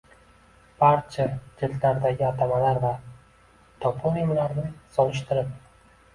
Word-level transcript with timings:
barcha 0.77 1.25
jildlardagi 1.59 2.25
atamalar 2.31 2.81
va 2.87 2.95
toponimlarni 3.87 4.67
solishtirib 4.99 5.55